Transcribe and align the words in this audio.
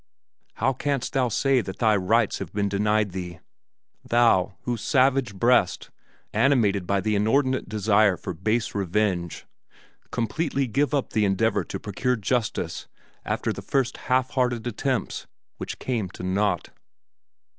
How 0.55 0.73
canst 0.73 1.13
thou 1.13 1.27
say 1.27 1.61
that 1.61 1.77
thy 1.77 1.95
rights 1.95 2.39
have 2.39 2.51
been 2.51 2.67
denied 2.67 3.11
thee 3.11 3.39
thou, 4.03 4.55
whose 4.63 4.81
savage 4.81 5.35
breast, 5.35 5.91
animated 6.33 6.87
by 6.87 7.01
the 7.01 7.13
inordinate 7.15 7.69
desire 7.69 8.17
for 8.17 8.33
base 8.33 8.73
revenge, 8.73 9.45
completely 10.09 10.65
gave 10.65 10.95
up 10.95 11.13
the 11.13 11.23
endeavor 11.23 11.63
to 11.65 11.79
procure 11.79 12.15
justice 12.15 12.87
after 13.25 13.53
the 13.53 13.61
first 13.61 13.97
half 14.09 14.31
hearted 14.31 14.65
attempts, 14.65 15.27
which 15.57 15.77
came 15.77 16.09
to 16.09 16.23
naught? 16.23 16.69